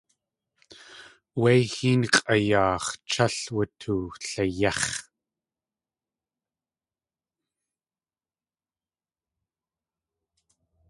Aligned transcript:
Wé 1.41 1.51
héen 1.73 2.01
x̲ʼayaax̲ 2.15 2.91
chál 3.09 3.35
wutuliyéx̲. 3.53 4.93